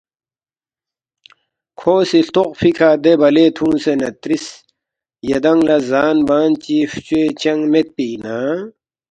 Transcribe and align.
کھو 1.79 1.93
سی 2.09 2.19
ہلتوخفی 2.23 2.69
کھہ 2.77 2.89
دے 3.03 3.13
بلے 3.21 3.45
تُھونگسے 3.55 3.93
نہ 3.99 4.09
ترِس 4.21 4.45
”یدانگ 5.29 5.61
لہ 5.67 5.77
زان 5.89 6.17
بان 6.27 6.49
چی 6.63 6.75
فچوے 6.91 7.23
چنگ 7.41 7.61
میدپی 7.71 8.07
اِنا؟“ 8.15 8.37